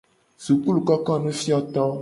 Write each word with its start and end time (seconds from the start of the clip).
Sukulukokonufioto. 0.43 1.81